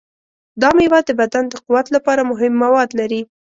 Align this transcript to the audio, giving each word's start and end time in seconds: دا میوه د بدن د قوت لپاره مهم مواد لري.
دا 0.61 0.69
میوه 0.77 0.99
د 1.07 1.09
بدن 1.19 1.43
د 1.49 1.53
قوت 1.65 1.87
لپاره 1.95 2.21
مهم 2.31 2.53
مواد 2.63 2.89
لري. 2.99 3.21